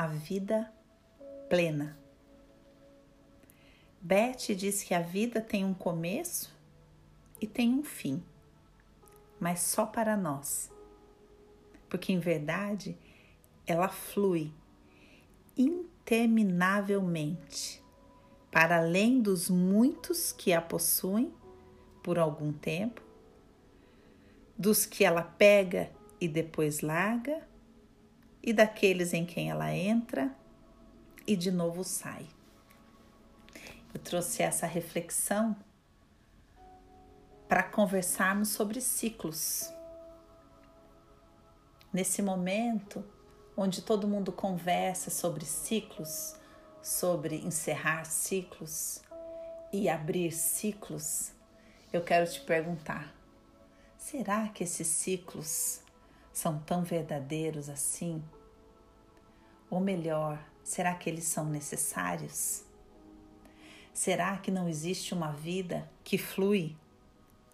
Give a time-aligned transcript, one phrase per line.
[0.00, 0.72] a vida
[1.50, 1.98] plena.
[4.00, 6.50] Beth diz que a vida tem um começo
[7.38, 8.24] e tem um fim,
[9.38, 10.72] mas só para nós.
[11.86, 12.96] Porque em verdade
[13.66, 14.50] ela flui
[15.54, 17.84] interminavelmente
[18.50, 21.30] para além dos muitos que a possuem
[22.02, 23.02] por algum tempo,
[24.56, 27.46] dos que ela pega e depois larga,
[28.42, 30.34] e daqueles em quem ela entra
[31.26, 32.26] e de novo sai.
[33.92, 35.56] Eu trouxe essa reflexão
[37.48, 39.72] para conversarmos sobre ciclos.
[41.92, 43.04] Nesse momento
[43.56, 46.36] onde todo mundo conversa sobre ciclos,
[46.80, 49.02] sobre encerrar ciclos
[49.72, 51.32] e abrir ciclos,
[51.92, 53.12] eu quero te perguntar:
[53.98, 55.82] será que esses ciclos
[56.32, 58.24] são tão verdadeiros assim?
[59.68, 62.64] Ou melhor, será que eles são necessários?
[63.92, 66.74] Será que não existe uma vida que flui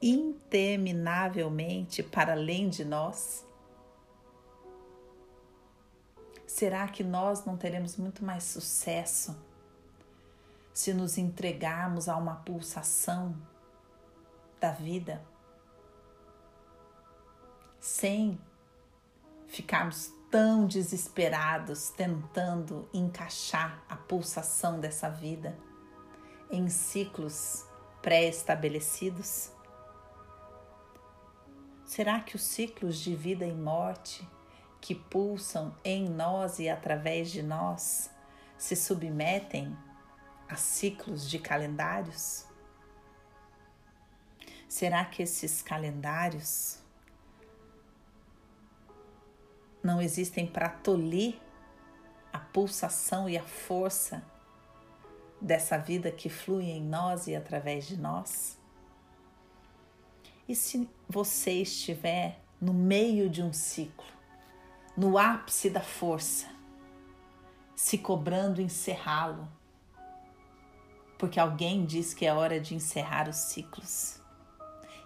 [0.00, 3.44] interminavelmente para além de nós?
[6.46, 9.36] Será que nós não teremos muito mais sucesso
[10.72, 13.36] se nos entregarmos a uma pulsação
[14.60, 15.20] da vida
[17.80, 18.38] sem
[19.56, 25.56] ficarmos tão desesperados tentando encaixar a pulsação dessa vida
[26.50, 27.64] em ciclos
[28.02, 29.50] pré-estabelecidos?
[31.86, 34.28] Será que os ciclos de vida e morte
[34.78, 38.10] que pulsam em nós e através de nós
[38.58, 39.74] se submetem
[40.50, 42.44] a ciclos de calendários?
[44.68, 46.84] Será que esses calendários
[49.86, 51.36] não existem para tolir
[52.32, 54.22] a pulsação e a força
[55.40, 58.58] dessa vida que flui em nós e através de nós?
[60.48, 64.04] E se você estiver no meio de um ciclo,
[64.96, 66.46] no ápice da força,
[67.74, 69.48] se cobrando encerrá-lo,
[71.18, 74.20] porque alguém diz que é hora de encerrar os ciclos.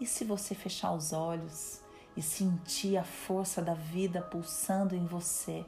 [0.00, 1.82] E se você fechar os olhos
[2.16, 5.64] e sentir a força da vida pulsando em você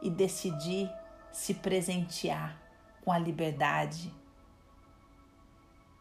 [0.00, 0.90] e decidir
[1.32, 2.60] se presentear
[3.04, 4.12] com a liberdade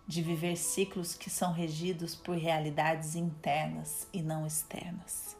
[0.08, 5.36] de viver ciclos que são regidos por realidades internas e não externas.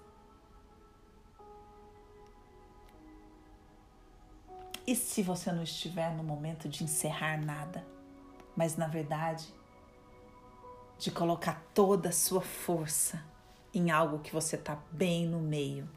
[4.88, 7.86] E se você não estiver no momento de encerrar nada,
[8.56, 9.54] mas na verdade
[10.98, 13.24] de colocar toda a sua força
[13.78, 15.88] em algo que você está bem no meio?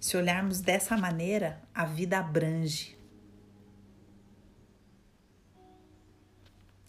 [0.00, 2.96] Se olharmos dessa maneira, a vida abrange.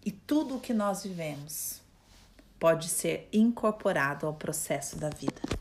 [0.05, 1.81] E tudo o que nós vivemos
[2.59, 5.58] pode ser incorporado ao processo da vida.